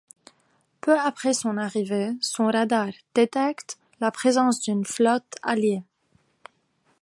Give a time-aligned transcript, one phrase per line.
[0.81, 5.83] Peu après son arrivée, son radar détecte la présence d'une flotte alliée.